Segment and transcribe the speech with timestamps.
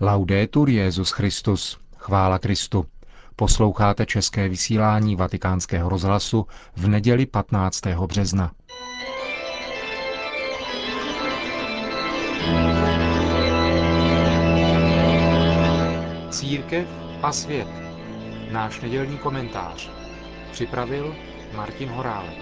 [0.00, 1.78] Laudetur Jezus Christus.
[1.96, 2.86] Chvála Kristu.
[3.36, 6.46] Posloucháte české vysílání Vatikánského rozhlasu
[6.76, 7.86] v neděli 15.
[8.06, 8.52] března.
[16.30, 16.88] Církev
[17.22, 17.68] a svět.
[18.50, 19.90] Náš nedělní komentář.
[20.52, 21.16] Připravil
[21.56, 22.38] Martin Horálek.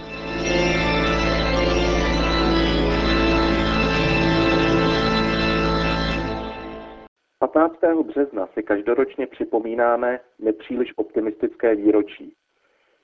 [7.57, 8.03] 15.
[8.03, 12.33] března si každoročně připomínáme nepříliš optimistické výročí.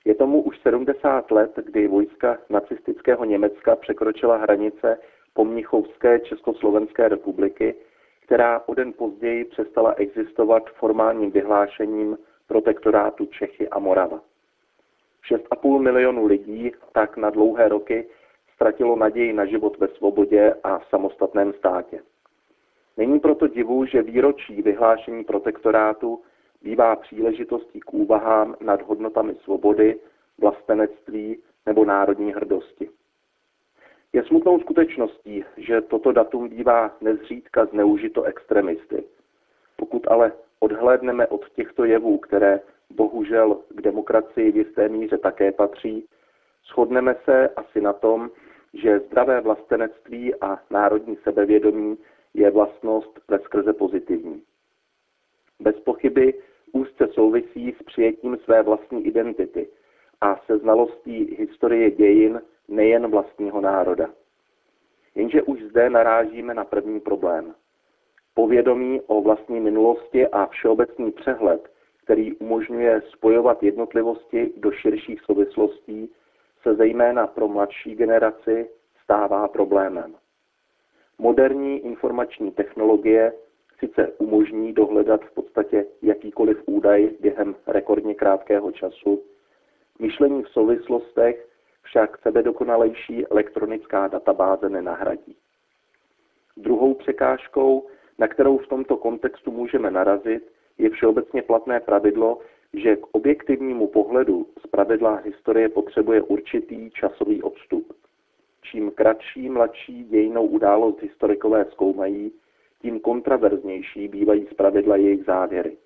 [0.04, 4.98] Je tomu už 70 let, kdy vojska nacistického Německa překročila hranice
[5.32, 7.74] Pomnichovské Československé republiky,
[8.26, 14.20] která o den později přestala existovat formálním vyhlášením protektorátu Čechy a Morava.
[15.30, 18.06] 6,5 milionu lidí tak na dlouhé roky
[18.54, 22.00] ztratilo naději na život ve svobodě a v samostatném státě.
[22.96, 26.22] Není proto divu, že výročí vyhlášení protektorátu
[26.62, 30.00] bývá příležitostí k úvahám nad hodnotami svobody,
[30.38, 32.90] vlastenectví nebo národní hrdosti.
[34.12, 39.04] Je smutnou skutečností, že toto datum bývá nezřídka zneužito extremisty.
[39.76, 46.08] Pokud ale odhlédneme od těchto jevů, které bohužel k demokracii v jisté míře také patří,
[46.72, 48.30] shodneme se asi na tom,
[48.74, 51.98] že zdravé vlastenectví a národní sebevědomí
[52.34, 54.42] je vlastnost ve skrze pozitivní.
[55.60, 56.34] Bez pochyby
[56.72, 59.68] úzce souvisí s přijetím své vlastní identity
[60.20, 64.10] a se znalostí historie dějin nejen vlastního národa.
[65.14, 67.54] Jenže už zde narážíme na první problém.
[68.34, 71.68] Povědomí o vlastní minulosti a všeobecný přehled,
[72.04, 76.10] který umožňuje spojovat jednotlivosti do širších souvislostí,
[76.62, 78.70] se zejména pro mladší generaci
[79.04, 80.14] stává problémem.
[81.18, 83.32] Moderní informační technologie
[83.78, 89.22] sice umožní dohledat v podstatě jakýkoliv údaj během rekordně krátkého času,
[89.98, 91.48] myšlení v souvislostech
[91.82, 95.36] však sebedokonalejší elektronická databáze nenahradí.
[96.56, 97.86] Druhou překážkou,
[98.18, 102.38] na kterou v tomto kontextu můžeme narazit, je všeobecně platné pravidlo,
[102.72, 107.92] že k objektivnímu pohledu z pravidla historie potřebuje určitý časový odstup.
[108.70, 112.32] Čím kratší mladší dějinou událost historikové zkoumají,
[112.82, 115.76] tím kontraverznější bývají zpravidla jejich závěry.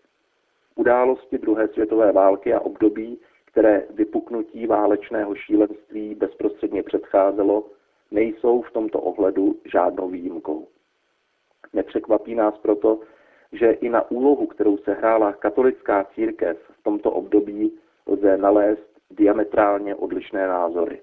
[0.75, 7.65] Události druhé světové války a období, které vypuknutí válečného šílenství bezprostředně předcházelo,
[8.11, 10.67] nejsou v tomto ohledu žádnou výjimkou.
[11.73, 13.01] Nepřekvapí nás proto,
[13.53, 19.95] že i na úlohu, kterou se hrála katolická církev v tomto období, lze nalézt diametrálně
[19.95, 21.01] odlišné názory.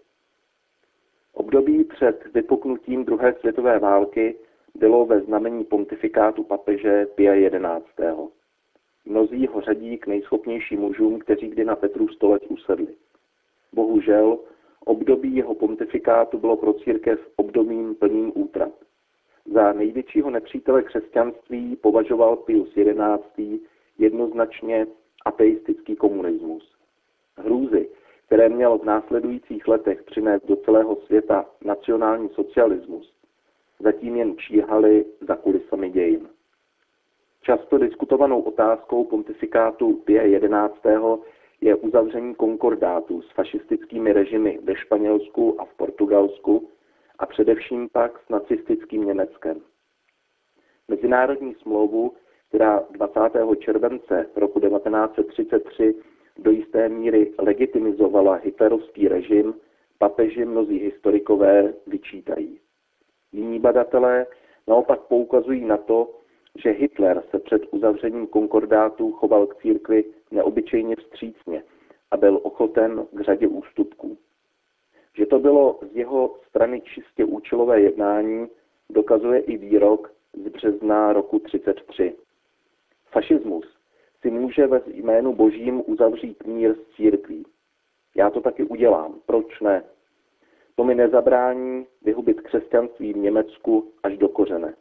[1.35, 4.35] Období před vypuknutím druhé světové války
[4.75, 8.05] bylo ve znamení pontifikátu papeže Pia XI.
[9.05, 12.95] Mnozí ho řadí k nejschopnějším mužům, kteří kdy na Petru stolec usedli.
[13.73, 14.39] Bohužel,
[14.85, 18.71] období jeho pontifikátu bylo pro církev obdobím plným útrat.
[19.53, 23.59] Za největšího nepřítele křesťanství považoval Pius XI.
[23.97, 24.87] jednoznačně
[25.25, 26.75] ateistický komunismus.
[27.37, 27.89] Hrůzy,
[28.35, 33.13] které měl v následujících letech přinést do celého světa nacionální socialismus,
[33.79, 36.29] zatím jen číhali za kulisami dějin.
[37.41, 40.89] Často diskutovanou otázkou pontifikátu Pie XI.
[41.61, 46.69] je uzavření konkordátu s fašistickými režimy ve Španělsku a v Portugalsku
[47.19, 49.61] a především pak s nacistickým Německem.
[50.87, 52.13] Mezinárodní smlouvu,
[52.49, 53.19] která 20.
[53.59, 55.95] července roku 1933
[56.39, 59.53] do jisté míry legitimizovala hitlerovský režim,
[59.97, 62.59] papeži mnozí historikové vyčítají.
[63.31, 64.25] Jiní badatelé
[64.67, 66.09] naopak poukazují na to,
[66.63, 71.63] že Hitler se před uzavřením konkordátu choval k církvi neobyčejně vstřícně
[72.11, 74.17] a byl ochoten k řadě ústupků.
[75.17, 78.47] Že to bylo z jeho strany čistě účelové jednání,
[78.89, 82.15] dokazuje i výrok z března roku 1933.
[83.11, 83.74] Fašismus
[84.25, 87.45] si může ve jménu božím uzavřít mír s církví.
[88.15, 89.15] Já to taky udělám.
[89.25, 89.83] Proč ne?
[90.75, 94.73] To mi nezabrání vyhubit křesťanství v Německu až do kořene.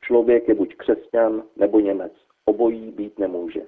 [0.00, 2.12] Člověk je buď křesťan nebo Němec.
[2.44, 3.66] Obojí být nemůže.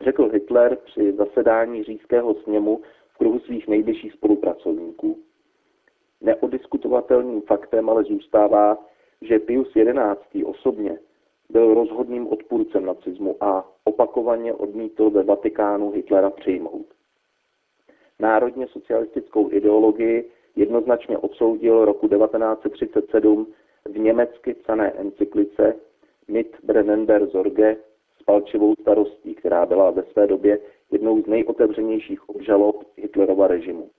[0.00, 2.80] Řekl Hitler při zasedání říšského sněmu
[3.14, 5.18] v kruhu svých nejbližších spolupracovníků.
[6.20, 8.78] Neodiskutovatelným faktem ale zůstává,
[9.22, 10.44] že Pius XI.
[10.44, 10.98] osobně
[11.50, 16.86] byl rozhodným odpůrcem nacismu a opakovaně odmítl ve Vatikánu Hitlera přijmout.
[18.18, 23.46] Národně socialistickou ideologii jednoznačně odsoudil roku 1937
[23.84, 25.76] v německy psané encyklice
[26.28, 27.76] Mit Brennender Zorge
[28.20, 30.58] s palčivou starostí, která byla ve své době
[30.90, 33.90] jednou z nejotevřenějších obžalob Hitlerova režimu.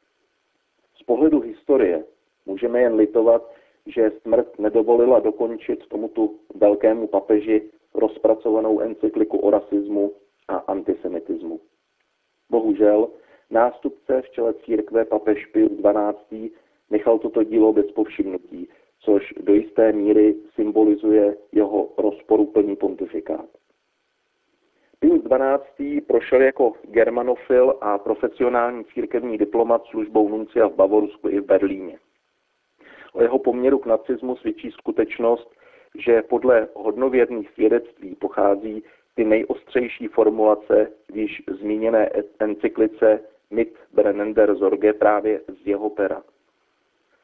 [0.95, 2.03] Z pohledu historie
[2.45, 3.51] můžeme jen litovat,
[3.85, 10.13] že smrt nedovolila dokončit tomuto velkému papeži rozpracovanou encykliku o rasismu
[10.47, 11.59] a antisemitismu.
[12.49, 13.07] Bohužel,
[13.49, 16.51] nástupce v čele církve papež Pius XII.
[16.89, 18.69] nechal toto dílo bez povšimnutí,
[18.99, 23.45] což do jisté míry symbolizuje jeho rozporuplný pontifikát.
[24.99, 26.01] Pius XII.
[26.01, 31.99] prošel jako germanofil a profesionální církevní diplomat službou nuncia v Bavorsku i v Berlíně.
[33.13, 35.58] O jeho poměru k nacismu svědčí skutečnost,
[35.99, 38.83] že podle hodnověrných svědectví pochází
[39.15, 42.09] ty nejostřejší formulace v již zmíněné
[42.39, 43.19] encyklice
[43.51, 46.23] Mit Brennender Zorge právě z jeho pera.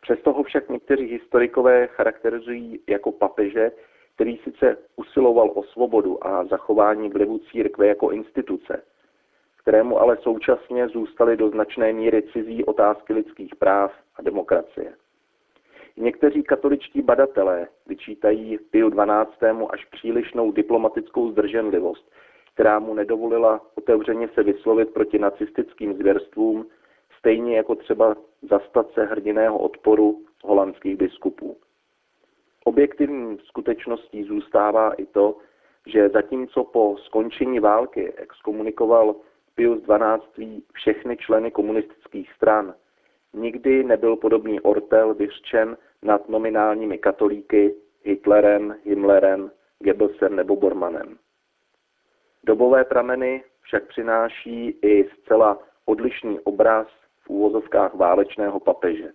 [0.01, 3.71] Přesto ho však někteří historikové charakterizují jako papeže,
[4.15, 8.83] který sice usiloval o svobodu a zachování vlivu církve jako instituce,
[9.61, 14.93] kterému ale současně zůstaly do značné míry cizí otázky lidských práv a demokracie.
[15.97, 19.31] Někteří katoličtí badatelé vyčítají Piu 12.
[19.69, 22.11] až přílišnou diplomatickou zdrženlivost,
[22.53, 26.67] která mu nedovolila otevřeně se vyslovit proti nacistickým zvěrstvům,
[27.19, 28.15] stejně jako třeba
[28.49, 31.57] zastat se hrdiného odporu holandských biskupů.
[32.63, 35.37] Objektivní skutečností zůstává i to,
[35.87, 39.15] že zatímco po skončení války exkomunikoval
[39.55, 40.61] Pius XII.
[40.73, 42.75] všechny členy komunistických stran,
[43.35, 51.17] nikdy nebyl podobný Ortel vyřčen nad nominálními katolíky Hitlerem, Himmlerem, Goebbelsem nebo Bormanem.
[52.43, 56.87] Dobové prameny však přináší i zcela odlišný obraz
[57.23, 59.11] v úvozovkách válečného papeže.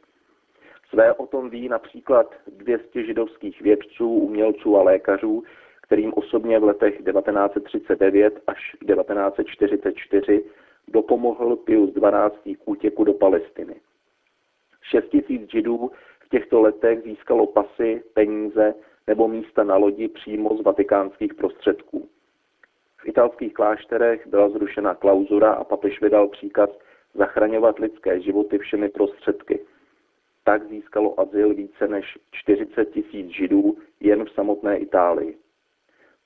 [0.88, 5.42] Své o tom ví například 200 židovských vědců, umělců a lékařů,
[5.82, 10.44] kterým osobně v letech 1939 až 1944
[10.88, 12.56] dopomohl Pius XII.
[12.56, 13.74] k útěku do Palestiny.
[14.82, 15.90] 6 tisíc židů
[16.20, 18.74] v těchto letech získalo pasy, peníze
[19.06, 22.08] nebo místa na lodi přímo z vatikánských prostředků.
[22.96, 26.70] V italských klášterech byla zrušena klauzura a papež vydal příkaz
[27.14, 29.60] zachraňovat lidské životy všemi prostředky.
[30.44, 35.36] Tak získalo azyl více než 40 tisíc židů jen v samotné Itálii.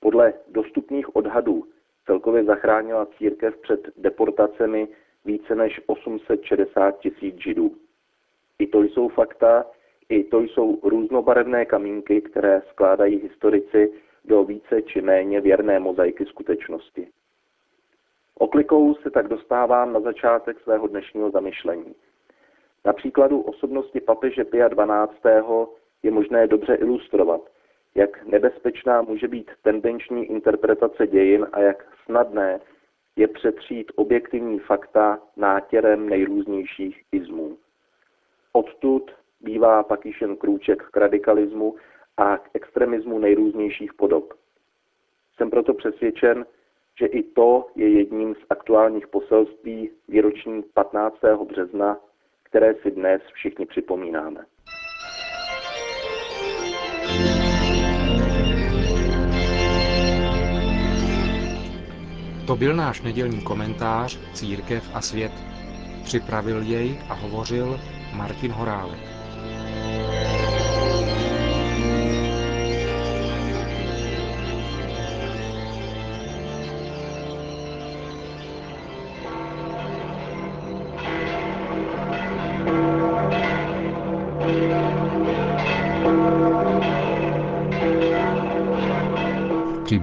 [0.01, 1.65] Podle dostupných odhadů
[2.07, 4.89] celkově zachránila církev před deportacemi
[5.25, 7.77] více než 860 tisíc židů.
[8.59, 9.67] I to jsou fakta,
[10.09, 13.93] i to jsou různobarevné kamínky, které skládají historici
[14.25, 17.09] do více či méně věrné mozaiky skutečnosti.
[18.39, 21.95] Oklikou se tak dostávám na začátek svého dnešního zamyšlení.
[22.85, 25.33] Na příkladu osobnosti papeže Pia XII.
[26.03, 27.41] je možné dobře ilustrovat,
[27.95, 32.61] jak nebezpečná může být tendenční interpretace dějin a jak snadné
[33.17, 37.57] je přetřít objektivní fakta nátěrem nejrůznějších izmů.
[38.57, 39.11] Odtud
[39.41, 41.75] bývá pak již jen krůček k radikalismu
[42.17, 44.35] a k extremismu nejrůznějších podob.
[45.37, 46.47] Jsem proto přesvědčen,
[46.99, 51.17] že i to je jedním z aktuálních poselství výroční 15.
[51.49, 51.99] března,
[52.43, 54.45] které si dnes všichni připomínáme.
[62.47, 65.33] To byl náš nedělní komentář Církev a svět.
[66.05, 67.77] Připravil jej a hovořil
[68.15, 69.14] Martin Horálek.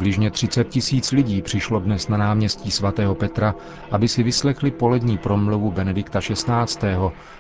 [0.02, 3.56] Přibližně 30 tisíc lidí přišlo dnes na náměstí svatého Petra,
[3.92, 6.90] aby si vyslechli polední promluvu Benedikta XVI.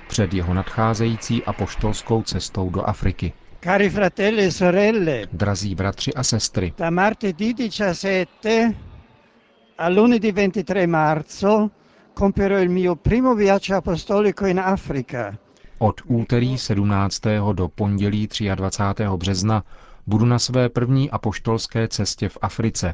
[0.07, 3.33] před jeho nadcházející apoštolskou cestou do Afriky.
[3.63, 8.75] Cari fratelli e sorelle, Drazí bratři a sestry, da martedì 17
[9.77, 11.69] a lunedì 23 marzo
[12.13, 15.37] compierò il mio primo viaggio apostolico in Africa.
[15.77, 17.21] od úterý 17.
[17.53, 19.03] do pondělí 23.
[19.17, 19.63] března
[20.11, 22.93] budu na své první apoštolské cestě v Africe.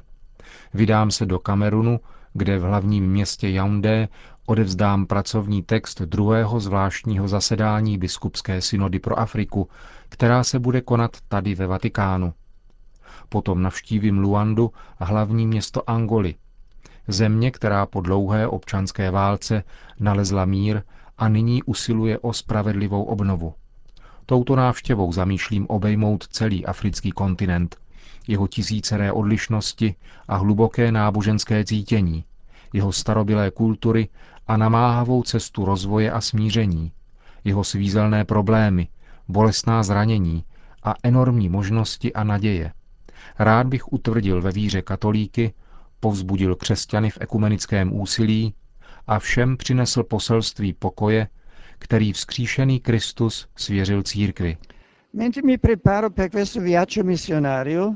[0.74, 2.00] Vydám se do Kamerunu,
[2.34, 4.08] kde v hlavním městě Yaoundé
[4.46, 9.70] odevzdám pracovní text druhého zvláštního zasedání biskupské synody pro Afriku,
[10.10, 12.34] která se bude konat tady ve Vatikánu.
[13.30, 16.36] Potom navštívím Luandu, hlavní město Angoly.
[17.08, 19.64] Země, která po dlouhé občanské válce
[20.00, 20.82] nalezla mír
[21.18, 23.54] a nyní usiluje o spravedlivou obnovu.
[24.30, 27.78] Touto návštěvou zamýšlím obejmout celý africký kontinent
[28.28, 29.96] jeho tisíceré odlišnosti
[30.28, 32.24] a hluboké náboženské cítění,
[32.74, 34.10] jeho starobilé kultury
[34.48, 36.92] a namáhavou cestu rozvoje a smíření,
[37.44, 38.88] jeho svízelné problémy,
[39.28, 40.44] bolestná zranění
[40.84, 42.74] a enormní možnosti a naděje.
[43.40, 45.54] Rád bych utvrdil ve víře katolíky,
[46.00, 48.54] povzbudil křesťany v ekumenickém úsilí
[49.08, 51.28] a všem přinesl poselství pokoje,
[51.80, 54.58] který vzkříšený Kristus svěřil církvi.
[55.14, 57.96] Mentre mi preparo per questo viaggio missionario,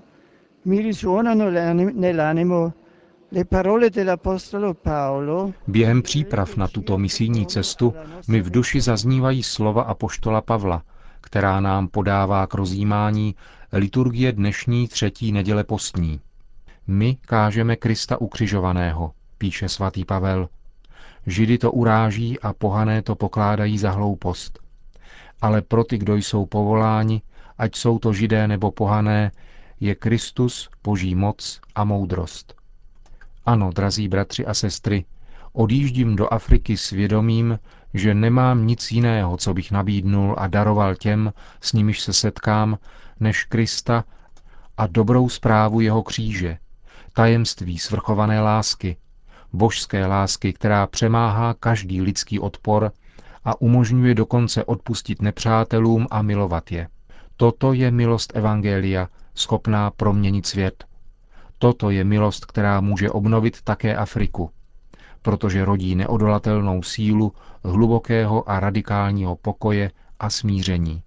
[0.66, 1.52] mi risuonano
[1.94, 2.74] nell'animo
[3.32, 5.54] le parole dell'apostolo Paolo.
[5.68, 7.94] Během příprav na tuto misijní cestu
[8.28, 10.84] mi v duši zaznívají slova apoštola Pavla,
[11.22, 13.36] která nám podává k rozjímání
[13.74, 16.20] liturgie dnešní třetí neděle postní.
[16.88, 20.50] My kážeme Krista ukřižovaného, píše svatý Pavel.
[21.28, 24.60] Židy to uráží a pohané to pokládají za hloupost.
[25.42, 27.22] Ale pro ty, kdo jsou povoláni,
[27.58, 29.32] ať jsou to židé nebo pohané,
[29.80, 32.56] je Kristus boží moc a moudrost.
[33.46, 35.06] Ano, drazí bratři a sestry,
[35.54, 37.60] odjíždím do Afriky svědomím,
[37.94, 42.78] že nemám nic jiného, co bych nabídnul a daroval těm, s nimiž se setkám,
[43.20, 44.04] než Krista
[44.78, 46.58] a dobrou zprávu jeho kříže,
[47.14, 48.98] tajemství svrchované lásky,
[49.54, 52.92] božské lásky, která přemáhá každý lidský odpor
[53.46, 56.88] a umožňuje dokonce odpustit nepřátelům a milovat je.
[57.38, 60.86] Toto je milost Evangelia, schopná proměnit svět.
[61.58, 64.52] Toto je milost, která může obnovit také Afriku,
[65.22, 71.04] protože rodí neodolatelnou sílu hlubokého a radikálního pokoje a smíření.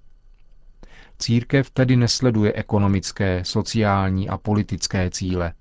[1.19, 5.53] Církev tedy nesleduje ekonomické, sociální a politické cíle.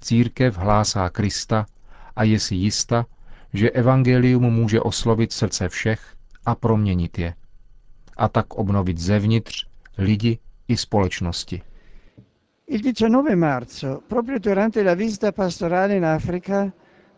[0.00, 1.66] Církev hlásá Krista
[2.16, 3.06] a je si jista,
[3.52, 6.14] že evangelium může oslovit srdce všech
[6.46, 7.34] a proměnit je.
[8.16, 9.66] A tak obnovit zevnitř
[9.98, 11.62] lidi i společnosti.
[12.66, 16.72] Il 19 marzo, proprio durante la visita pastorale in Africa,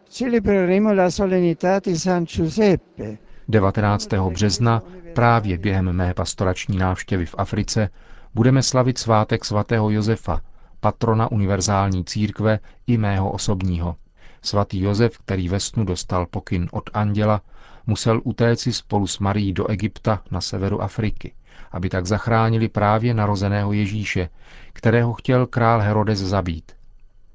[0.09, 3.19] celebreremo la solennità di San Giuseppe.
[3.49, 4.09] 19.
[4.31, 4.83] března,
[5.15, 7.89] právě během mé pastorační návštěvy v Africe,
[8.35, 10.41] budeme slavit svátek svatého Josefa,
[10.81, 13.97] patrona univerzální církve i mého osobního.
[14.43, 17.41] Svatý Josef, který ve snu dostal pokyn od anděla,
[17.87, 21.35] musel utéci spolu s Marií do Egypta na severu Afriky,
[21.73, 24.29] aby tak zachránili právě narozeného Ježíše,
[24.73, 26.73] kterého chtěl král Herodes zabít.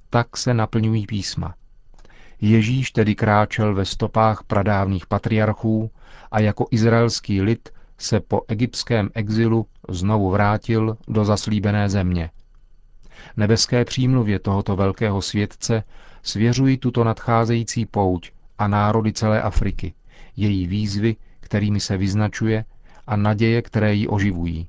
[0.10, 1.56] Tak se naplňují písma.
[2.42, 5.92] Ježíš tedy kráčel ve stopách pradávných patriarchů
[6.32, 12.30] a jako izraelský lid se po egyptském exilu znovu vrátil do zaslíbené země.
[13.38, 15.84] Nebeské přímluvě tohoto velkého světce
[16.24, 19.94] svěřují tuto nadcházející pouť a národy celé Afriky,
[20.38, 22.66] její výzvy, kterými se vyznačuje,
[23.08, 24.68] a naděje, které ji oživují.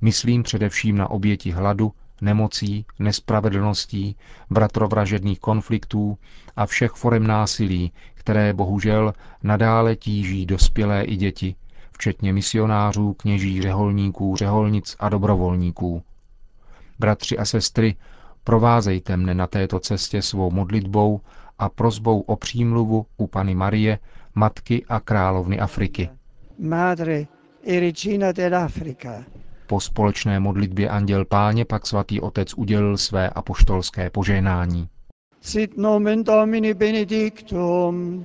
[0.00, 4.16] Myslím především na oběti hladu, nemocí, nespravedlností,
[4.50, 6.18] bratrovražedných konfliktů
[6.56, 11.54] a všech forem násilí, které bohužel nadále tíží dospělé i děti,
[11.92, 16.02] včetně misionářů, kněží, řeholníků, řeholnic a dobrovolníků.
[16.98, 17.94] Bratři a sestry,
[18.44, 21.20] provázejte mne na této cestě svou modlitbou
[21.58, 23.98] a prozbou o přímluvu u Pany Marie,
[24.34, 26.10] matky a královny Afriky.
[26.58, 27.26] Madre
[27.66, 29.24] e regina dell'Africa.
[29.66, 34.88] Po společné modlitbě Anděl Páně pak svatý otec udělil své apoštolské požehnání.
[35.40, 38.24] Sit nomen Domini benedictum.